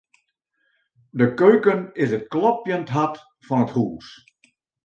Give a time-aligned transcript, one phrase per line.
[1.19, 3.15] De keuken is it klopjend hart
[3.47, 4.07] fan it hús.